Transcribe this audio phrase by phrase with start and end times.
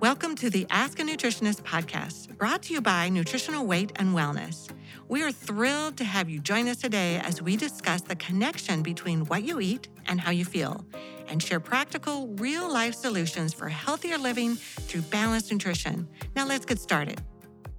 [0.00, 4.70] Welcome to the Ask a Nutritionist podcast, brought to you by Nutritional Weight and Wellness.
[5.08, 9.24] We are thrilled to have you join us today as we discuss the connection between
[9.24, 10.86] what you eat and how you feel,
[11.26, 16.06] and share practical, real life solutions for healthier living through balanced nutrition.
[16.36, 17.20] Now, let's get started.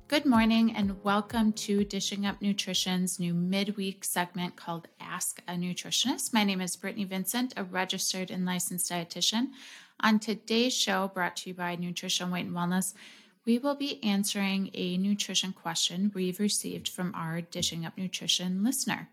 [0.09, 6.33] Good morning, and welcome to Dishing Up Nutrition's new midweek segment called Ask a Nutritionist.
[6.33, 9.51] My name is Britni Vincent, a registered and licensed dietitian.
[10.01, 12.93] On today's show, brought to you by Nutrition, Weight, and Wellness,
[13.45, 19.09] we will be answering a nutrition question we've received from our Dishing Up Nutrition listener.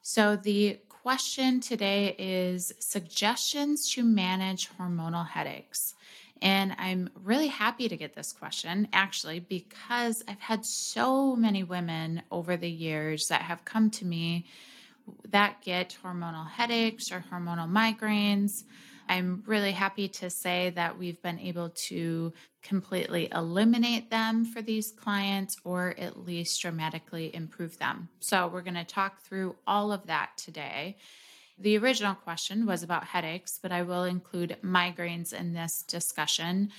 [0.00, 5.94] So, the question today is suggestions to manage hormonal headaches.
[6.40, 12.22] And I'm really happy to get this question actually because I've had so many women
[12.30, 14.46] over the years that have come to me
[15.30, 18.64] that get hormonal headaches or hormonal migraines.
[19.08, 22.32] I'm really happy to say that we've been able to
[22.62, 28.08] completely eliminate them for these clients or at least dramatically improve them.
[28.20, 30.96] So, we're going to talk through all of that today.
[31.58, 36.70] The original question was about headaches, but I will include migraines in this discussion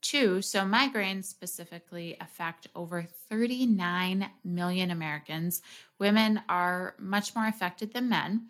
[0.00, 0.42] too.
[0.42, 5.62] So, migraines specifically affect over 39 million Americans.
[5.98, 8.48] Women are much more affected than men.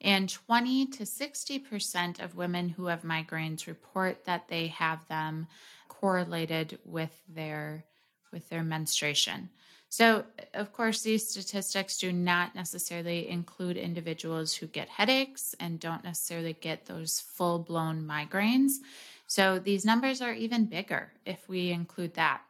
[0.00, 5.46] And 20 to 60% of women who have migraines report that they have them
[5.88, 7.84] correlated with their
[8.32, 9.50] with their menstruation.
[9.88, 16.04] So, of course, these statistics do not necessarily include individuals who get headaches and don't
[16.04, 18.74] necessarily get those full blown migraines.
[19.26, 22.42] So, these numbers are even bigger if we include that.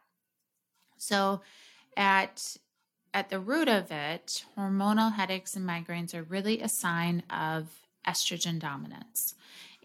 [0.97, 1.41] So,
[1.97, 2.57] at
[3.13, 7.67] at the root of it, hormonal headaches and migraines are really a sign of
[8.07, 9.35] estrogen dominance.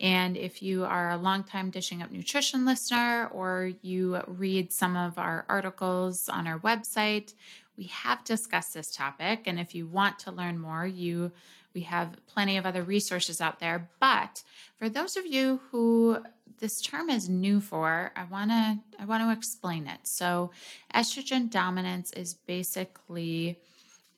[0.00, 5.18] And if you are a longtime Dishing Up Nutrition listener or you read some of
[5.18, 7.32] our articles on our website,
[7.76, 9.42] we have discussed this topic.
[9.46, 11.32] And if you want to learn more, you
[11.76, 13.90] we have plenty of other resources out there.
[14.00, 14.42] But
[14.78, 16.16] for those of you who
[16.58, 20.00] this term is new for, I want to I want to explain it.
[20.04, 20.52] So,
[20.94, 23.60] estrogen dominance is basically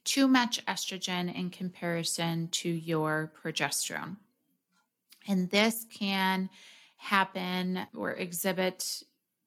[0.05, 4.19] too much estrogen in comparison to your progesterone.
[5.27, 6.51] And this can
[6.97, 9.03] happen or exhibit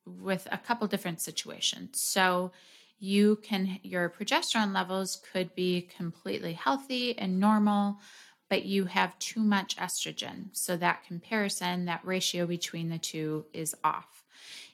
[0.05, 2.01] with a couple different situations.
[2.01, 2.51] So,
[3.01, 7.97] you can your progesterone levels could be completely healthy and normal
[8.51, 10.49] but you have too much estrogen.
[10.51, 14.25] So that comparison, that ratio between the two is off.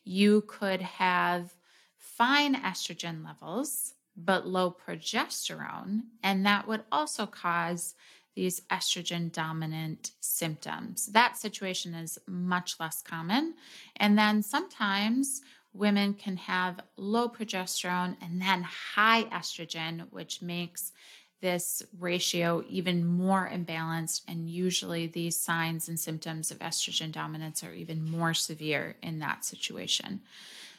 [0.04, 1.54] You could have
[1.96, 7.94] fine estrogen levels, but low progesterone, and that would also cause
[8.34, 11.06] these estrogen dominant symptoms.
[11.08, 13.54] That situation is much less common.
[13.98, 15.42] And then sometimes
[15.74, 20.92] women can have low progesterone and then high estrogen, which makes
[21.40, 24.22] this ratio even more imbalanced.
[24.28, 29.46] And usually, these signs and symptoms of estrogen dominance are even more severe in that
[29.46, 30.22] situation.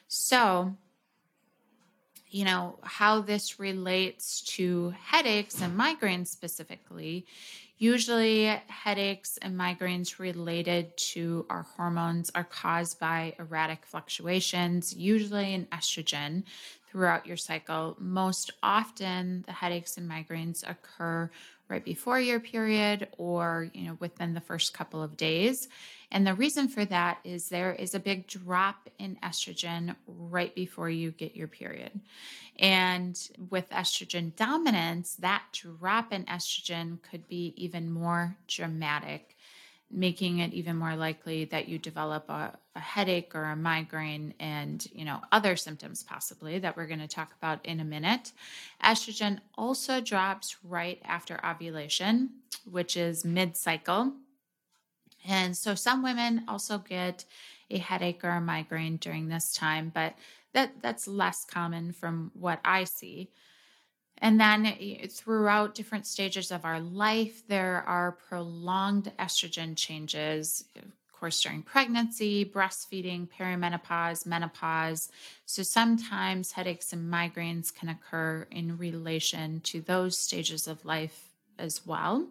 [0.08, 0.74] So,
[2.30, 7.26] you know, how this relates to headaches and migraines specifically.
[7.80, 15.66] Usually, headaches and migraines related to our hormones are caused by erratic fluctuations, usually in
[15.66, 16.42] estrogen
[16.90, 17.96] throughout your cycle.
[17.98, 21.30] Most often, the headaches and migraines occur
[21.68, 25.68] right before your period or you know within the first couple of days
[26.10, 30.88] and the reason for that is there is a big drop in estrogen right before
[30.88, 32.00] you get your period
[32.58, 39.36] and with estrogen dominance that drop in estrogen could be even more dramatic
[39.90, 44.86] making it even more likely that you develop a, a, headache or a migraine and
[44.92, 48.32] you know other symptoms possibly that we're going to talk about in a minute.
[48.84, 52.30] Estrogen also drops right after ovulation
[52.70, 54.12] which is mid-cycle.
[55.26, 57.24] And so some women also get
[57.70, 60.14] a headache or a migraine during this time but
[60.52, 63.30] that that's less common from what i see
[64.20, 64.76] and then
[65.10, 72.44] throughout different stages of our life, there are prolonged estrogen changes, of course, during pregnancy,
[72.44, 75.10] breastfeeding, perimenopause, menopause.
[75.46, 81.86] So sometimes headaches and migraines can occur in relation to those stages of life as
[81.86, 82.26] well.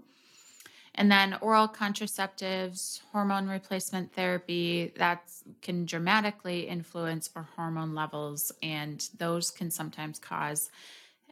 [0.95, 5.21] And then oral contraceptives, hormone replacement therapy, that
[5.61, 10.71] can dramatically influence our hormone levels, and those can sometimes cause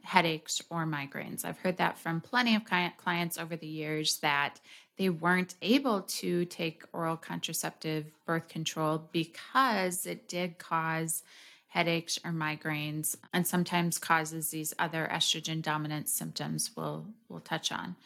[0.06, 1.44] headaches or migraines.
[1.44, 2.62] I've heard that from plenty of
[2.96, 4.60] clients over the years that
[4.96, 11.24] they weren't able to take oral contraceptive birth control because it did cause
[11.66, 17.96] headaches or migraines and sometimes causes these other estrogen dominant symptoms we'll we'll touch on.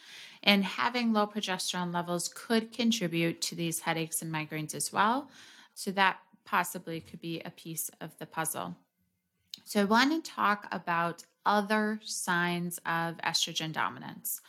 [0.42, 5.28] And having low progesterone levels could contribute to these headaches and migraines as well.
[5.74, 6.16] So that
[6.46, 8.74] possibly could be a piece of the puzzle.
[9.64, 14.40] So i want to talk about other signs of estrogen dominance.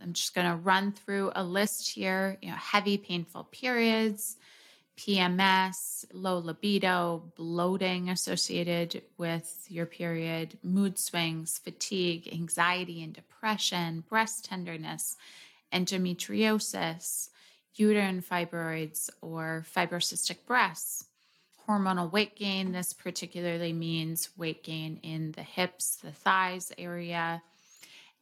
[0.00, 4.36] I'm just going to run through a list here you know heavy painful periods
[4.96, 14.46] PMS, low libido, bloating associated with your period, mood swings, fatigue, anxiety and depression, breast
[14.46, 15.16] tenderness,
[15.72, 17.28] endometriosis,
[17.74, 21.04] uterine fibroids or fibrocystic breasts,
[21.68, 22.72] hormonal weight gain.
[22.72, 27.42] This particularly means weight gain in the hips, the thighs area,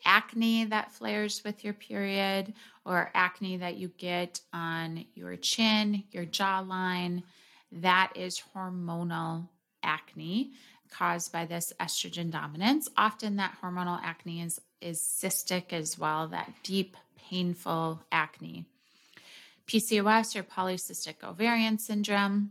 [0.04, 2.52] acne that flares with your period
[2.84, 7.22] or acne that you get on your chin, your jawline,
[7.72, 9.48] that is hormonal
[9.82, 10.52] acne
[10.90, 12.88] caused by this estrogen dominance.
[12.96, 18.64] Often that hormonal acne is, is cystic as well, that deep, painful acne.
[19.66, 22.50] PCOS or polycystic ovarian syndrome,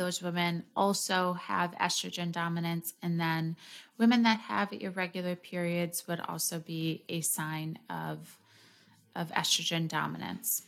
[0.00, 2.94] those women also have estrogen dominance.
[3.02, 3.54] And then
[3.98, 8.38] women that have irregular periods would also be a sign of,
[9.14, 10.62] of estrogen dominance.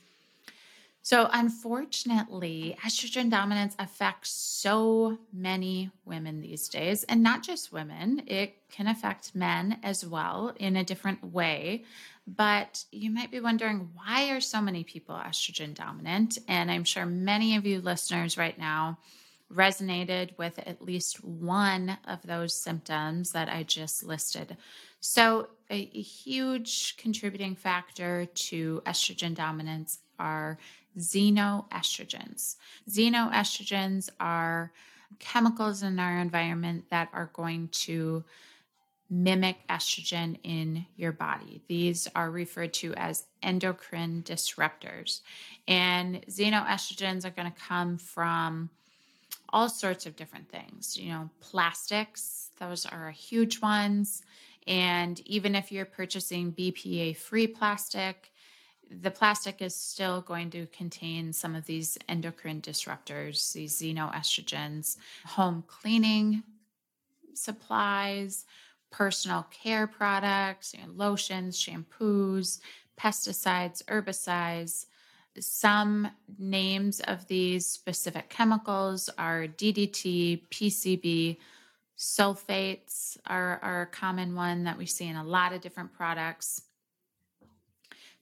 [1.00, 8.54] So, unfortunately, estrogen dominance affects so many women these days, and not just women, it
[8.70, 11.84] can affect men as well in a different way.
[12.26, 16.38] But you might be wondering why are so many people estrogen dominant?
[16.46, 18.98] And I'm sure many of you listeners right now
[19.54, 24.56] resonated with at least one of those symptoms that I just listed.
[25.00, 30.58] So, a, a huge contributing factor to estrogen dominance are
[30.98, 32.56] xenoestrogens.
[32.88, 34.72] Xenoestrogens are
[35.18, 38.24] chemicals in our environment that are going to
[39.10, 41.60] mimic estrogen in your body.
[41.68, 45.20] These are referred to as endocrine disruptors.
[45.68, 48.70] And xenoestrogens are going to come from
[49.52, 50.96] all sorts of different things.
[50.96, 54.22] You know, plastics, those are huge ones.
[54.66, 58.32] And even if you're purchasing BPA free plastic,
[59.00, 65.64] the plastic is still going to contain some of these endocrine disruptors, these xenoestrogens, home
[65.66, 66.42] cleaning
[67.34, 68.44] supplies,
[68.90, 72.60] personal care products, you know, lotions, shampoos,
[73.00, 74.86] pesticides, herbicides,
[75.38, 76.08] some
[76.38, 81.38] names of these specific chemicals are DDT, PCB,
[81.98, 86.62] sulfates are, are a common one that we see in a lot of different products.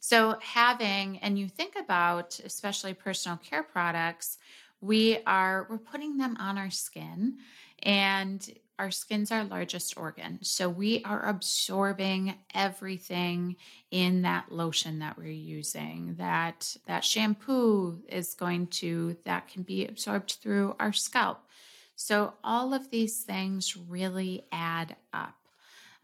[0.00, 4.38] So, having, and you think about especially personal care products,
[4.80, 7.38] we are we're putting them on our skin
[7.82, 8.48] and
[8.80, 10.38] our skin's our largest organ.
[10.40, 13.56] So we are absorbing everything
[13.90, 16.14] in that lotion that we're using.
[16.16, 21.46] That that shampoo is going to that can be absorbed through our scalp.
[21.94, 25.36] So all of these things really add up.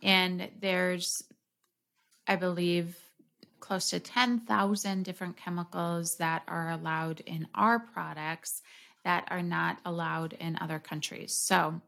[0.03, 1.25] And there's
[2.29, 2.99] I believe
[3.59, 8.61] close to 10,000 different chemicals that are allowed in our products
[9.03, 11.33] that are not allowed in other countries.
[11.33, 11.81] So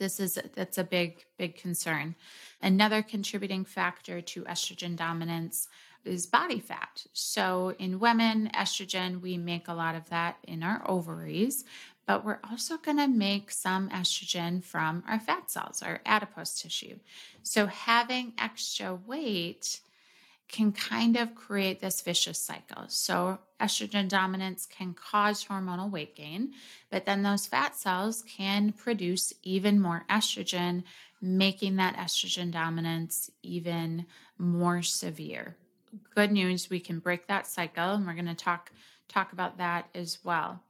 [0.00, 2.16] this is that's a big big concern.
[2.60, 5.68] Another contributing factor to estrogen dominance
[6.04, 7.04] is body fat.
[7.12, 11.64] So in women estrogen we make a lot of that in our ovaries
[12.06, 16.98] but we're also going to make some estrogen from our fat cells our adipose tissue.
[17.44, 19.80] So having extra weight
[20.50, 22.84] can kind of create this vicious cycle.
[22.88, 26.52] So, estrogen dominance can cause hormonal weight gain,
[26.90, 30.82] but then those fat cells can produce even more estrogen,
[31.20, 34.06] making that estrogen dominance even
[34.38, 35.56] more severe.
[36.14, 38.72] Good news, we can break that cycle, and we're going to talk
[39.08, 40.62] talk about that as well.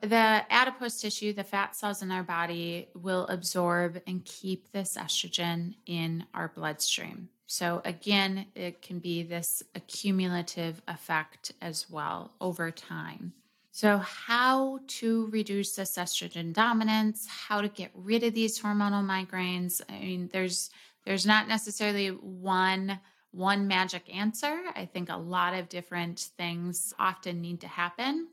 [0.00, 5.74] The adipose tissue, the fat cells in our body, will absorb and keep this estrogen
[5.84, 7.28] in our bloodstream.
[7.52, 13.32] So, again, it can be this accumulative effect as well over time.
[13.72, 19.80] So, how to reduce this estrogen dominance, how to get rid of these hormonal migraines.
[19.88, 20.70] I mean, there's
[21.04, 23.00] there's not necessarily one
[23.32, 24.56] one magic answer.
[24.76, 28.28] I think a lot of different things often need to happen.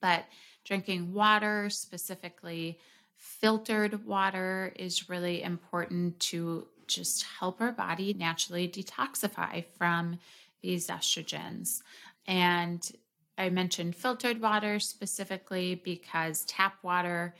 [0.00, 0.24] But
[0.64, 2.78] drinking water, specifically
[3.14, 10.18] filtered water, is really important to just help our body naturally detoxify from
[10.62, 11.82] these estrogens.
[12.26, 12.90] And
[13.38, 17.34] I mentioned filtered water specifically because tap water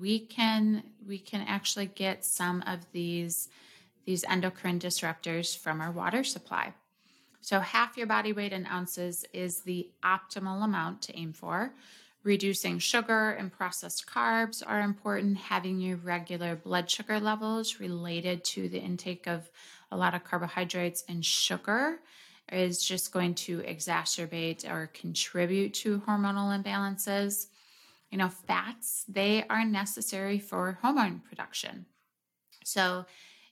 [0.00, 3.48] we can we can actually get some of these
[4.06, 6.74] these endocrine disruptors from our water supply.
[7.40, 11.72] So half your body weight in ounces is the optimal amount to aim for.
[12.24, 15.36] Reducing sugar and processed carbs are important.
[15.36, 19.50] Having your regular blood sugar levels related to the intake of
[19.92, 22.00] a lot of carbohydrates and sugar
[22.50, 27.48] is just going to exacerbate or contribute to hormonal imbalances.
[28.10, 31.84] You know, fats, they are necessary for hormone production.
[32.64, 33.04] So,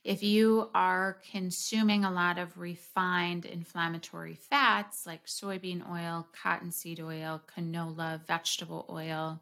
[0.03, 7.41] if you are consuming a lot of refined inflammatory fats like soybean oil, cottonseed oil,
[7.55, 9.39] canola, vegetable oil,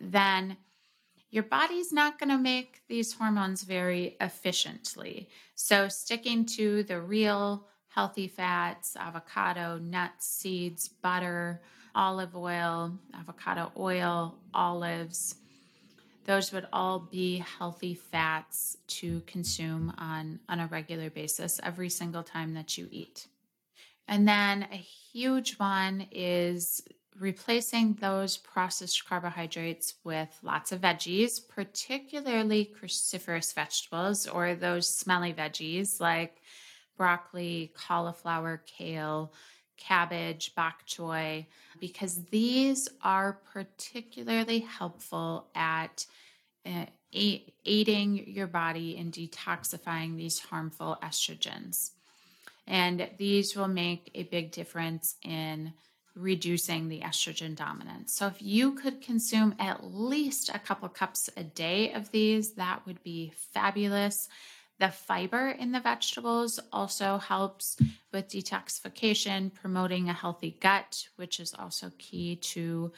[0.00, 0.56] then
[1.30, 5.28] your body's not going to make these hormones very efficiently.
[5.54, 11.62] So, sticking to the real healthy fats, avocado, nuts, seeds, butter,
[11.94, 15.36] olive oil, avocado oil, olives,
[16.24, 22.22] those would all be healthy fats to consume on, on a regular basis every single
[22.22, 23.26] time that you eat.
[24.06, 26.82] And then a huge one is
[27.18, 36.00] replacing those processed carbohydrates with lots of veggies, particularly cruciferous vegetables or those smelly veggies
[36.00, 36.40] like
[36.96, 39.32] broccoli, cauliflower, kale,
[39.80, 41.46] cabbage, bok choy,
[41.80, 46.06] because these are particularly helpful at
[46.64, 51.90] uh, aiding your body in detoxifying these harmful estrogens.
[52.66, 55.72] And these will make a big difference in
[56.14, 58.12] reducing the estrogen dominance.
[58.12, 62.84] So, if you could consume at least a couple cups a day of these, that
[62.86, 64.28] would be fabulous.
[64.80, 67.76] The fiber in the vegetables also helps
[68.12, 72.90] with detoxification, promoting a healthy gut, which is also key to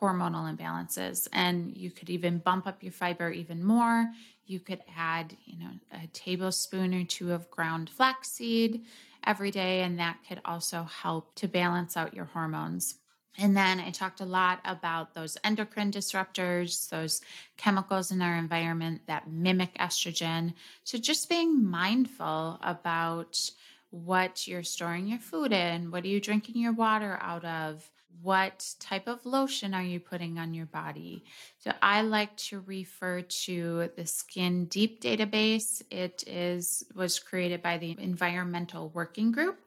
[0.00, 1.28] hormonal imbalances.
[1.32, 4.12] And you could even bump up your fiber even more.
[4.44, 8.84] You could add, you know, a tablespoon or two of ground flaxseed
[9.26, 12.96] every day, and that could also help to balance out your hormones.
[13.38, 17.20] And then I talked a lot about those endocrine disruptors, those
[17.56, 20.54] chemicals in our environment that mimic estrogen.
[20.84, 23.50] So just being mindful about
[23.90, 27.88] what you're storing your food in, what are you drinking your water out of?
[28.22, 31.24] What type of lotion are you putting on your body?
[31.58, 35.82] So I like to refer to the Skin Deep database.
[35.90, 39.58] It is was created by the Environmental Working Group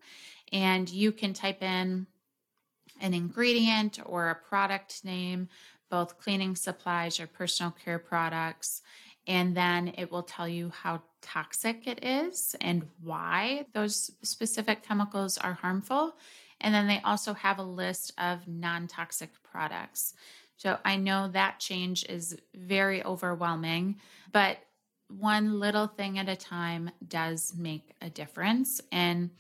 [0.52, 2.06] and you can type in
[3.04, 5.50] an ingredient or a product name,
[5.92, 8.82] both cleaning supplies or personal care products.
[9.28, 15.38] And then it will tell you how toxic it is and why those specific chemicals
[15.38, 16.16] are harmful.
[16.62, 20.14] And then they also have a list of non toxic products.
[20.56, 23.98] So I know that change is very overwhelming,
[24.32, 24.60] but
[25.10, 28.82] one little thing at a time does make a difference.
[28.92, 29.32] And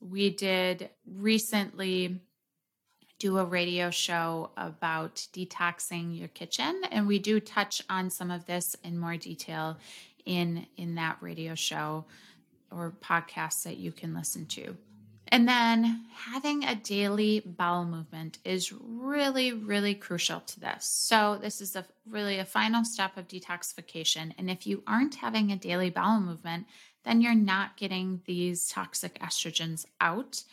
[0.00, 2.20] we did recently
[3.24, 8.44] do a radio show about detoxing your kitchen and we do touch on some of
[8.44, 9.78] this in more detail
[10.26, 12.04] in in that radio show
[12.70, 14.76] or podcast that you can listen to.
[15.28, 20.84] And then having a daily bowel movement is really, really crucial to this.
[20.84, 24.34] So, this is a really a final step of detoxification.
[24.36, 26.66] And if you aren't having a daily bowel movement,
[27.06, 30.44] then you're not getting these toxic estrogens out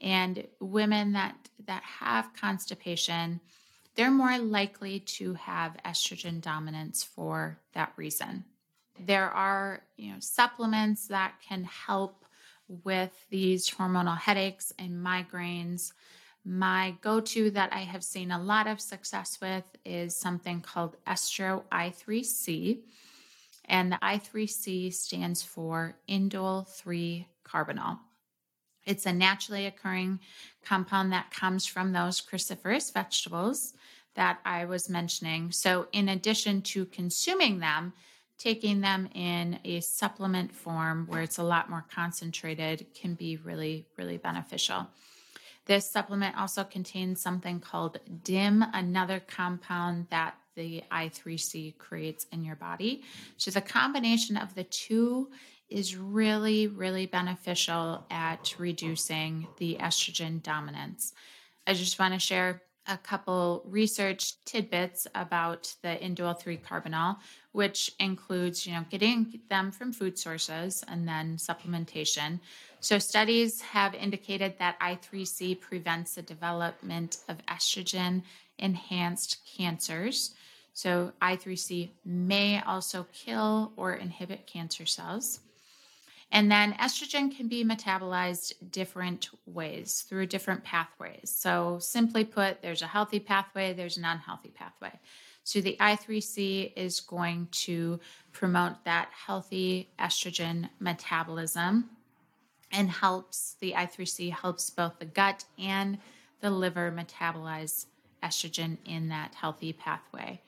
[0.00, 1.36] and women that
[1.66, 3.40] that have constipation
[3.98, 8.44] they're more likely to have estrogen dominance for that reason.
[9.00, 12.24] There are you know supplements that can help
[12.84, 15.92] with these hormonal headaches and migraines.
[16.44, 21.64] My go-to that i have seen a lot of success with is something called estro
[21.72, 22.78] i3c
[23.64, 27.98] and the i3c stands for indole 3 carbinol
[28.88, 30.18] it's a naturally occurring
[30.64, 33.74] compound that comes from those cruciferous vegetables
[34.14, 35.52] that I was mentioning.
[35.52, 37.92] So, in addition to consuming them,
[38.38, 43.86] taking them in a supplement form where it's a lot more concentrated can be really,
[43.98, 44.88] really beneficial.
[45.66, 52.56] This supplement also contains something called DIM, another compound that the I3C creates in your
[52.56, 53.02] body.
[53.36, 55.28] So, the combination of the two
[55.68, 61.12] is really, really beneficial at reducing the estrogen dominance.
[61.66, 67.18] I just want to share a couple research tidbits about the indole 3 carbinol,
[67.52, 72.40] which includes, you know, getting them from food sources and then supplementation.
[72.80, 78.22] So studies have indicated that I3C prevents the development of estrogen
[78.58, 80.34] enhanced cancers.
[80.72, 85.40] So I3C may also kill or inhibit cancer cells.
[86.30, 91.34] And then estrogen can be metabolized different ways through different pathways.
[91.34, 94.92] So, simply put, there's a healthy pathway, there's an unhealthy pathway.
[95.44, 97.98] So, the I3C is going to
[98.32, 101.88] promote that healthy estrogen metabolism
[102.70, 105.98] and helps the I3C helps both the gut and
[106.40, 107.86] the liver metabolize
[108.22, 110.40] estrogen in that healthy pathway.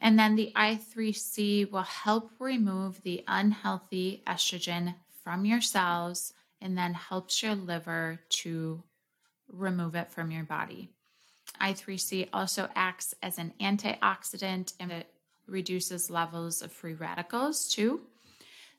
[0.00, 6.94] And then the I3C will help remove the unhealthy estrogen from your cells and then
[6.94, 8.82] helps your liver to
[9.48, 10.90] remove it from your body.
[11.60, 15.06] I3C also acts as an antioxidant and it
[15.46, 18.00] reduces levels of free radicals too.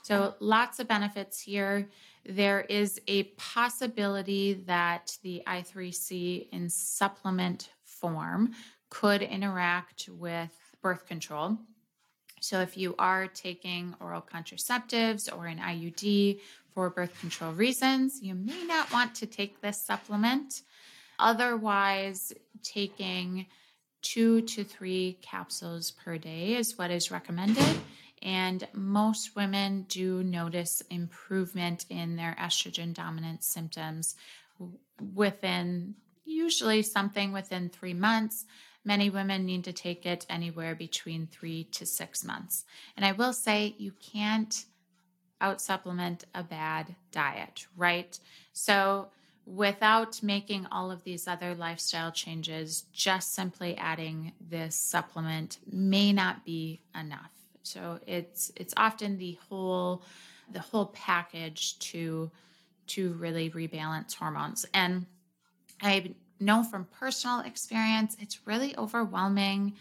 [0.03, 1.87] So, lots of benefits here.
[2.25, 8.53] There is a possibility that the I3C in supplement form
[8.89, 11.57] could interact with birth control.
[12.39, 16.39] So, if you are taking oral contraceptives or an IUD
[16.73, 20.61] for birth control reasons, you may not want to take this supplement.
[21.19, 22.33] Otherwise,
[22.63, 23.45] taking
[24.01, 27.79] two to three capsules per day is what is recommended.
[28.23, 34.15] And most women do notice improvement in their estrogen dominant symptoms
[35.13, 38.45] within usually something within three months.
[38.83, 42.65] Many women need to take it anywhere between three to six months.
[42.95, 44.65] And I will say you can't
[45.39, 48.17] out supplement a bad diet, right?
[48.53, 49.09] So,
[49.45, 56.45] without making all of these other lifestyle changes, just simply adding this supplement may not
[56.45, 57.31] be enough.
[57.63, 60.03] So it's it's often the whole
[60.51, 62.31] the whole package to
[62.87, 64.65] to really rebalance hormones.
[64.73, 65.05] And
[65.81, 69.73] I know from personal experience, it's really overwhelming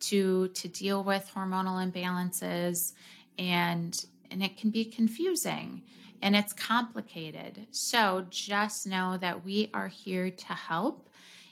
[0.00, 2.92] to to deal with hormonal imbalances
[3.38, 5.82] and and it can be confusing
[6.22, 7.66] and it's complicated.
[7.70, 11.08] So just know that we are here to help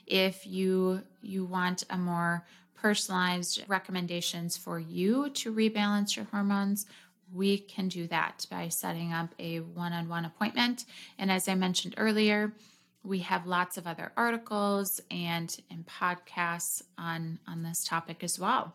[0.07, 6.85] if you you want a more personalized recommendations for you to rebalance your hormones
[7.33, 10.85] we can do that by setting up a one-on-one appointment
[11.17, 12.51] and as i mentioned earlier
[13.03, 18.73] we have lots of other articles and, and podcasts on, on this topic as well.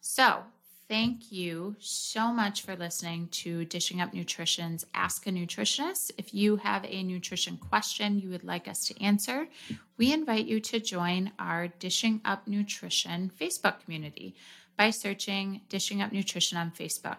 [0.00, 0.40] So,
[0.88, 6.10] thank you so much for listening to Dishing Up Nutrition's Ask a Nutritionist.
[6.18, 9.48] If you have a nutrition question you would like us to answer,
[9.96, 14.34] we invite you to join our Dishing Up Nutrition Facebook community
[14.76, 17.18] by searching Dishing Up Nutrition on Facebook.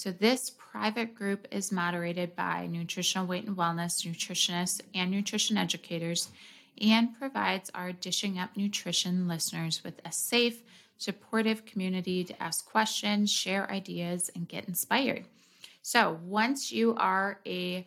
[0.00, 6.30] So, this private group is moderated by nutritional weight and wellness nutritionists and nutrition educators
[6.80, 10.62] and provides our Dishing Up Nutrition listeners with a safe,
[10.96, 15.26] supportive community to ask questions, share ideas, and get inspired.
[15.82, 17.84] So, once you are a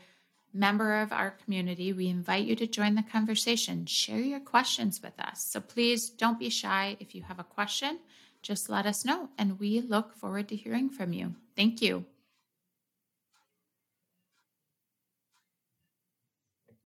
[0.53, 3.87] member of our community, we invite you to join the conversation.
[3.87, 5.43] Share your questions with us.
[5.43, 6.95] So, please don't be shy.
[6.99, 7.97] If you have a question,
[8.43, 11.35] just let us know, and we look forward to hearing from you.
[11.55, 12.05] Thank you.